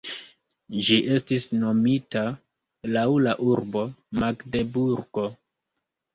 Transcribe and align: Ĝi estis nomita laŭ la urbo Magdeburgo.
Ĝi 0.85 0.95
estis 1.15 1.45
nomita 1.63 2.23
laŭ 2.97 3.05
la 3.27 3.35
urbo 3.53 3.85
Magdeburgo. 4.25 5.29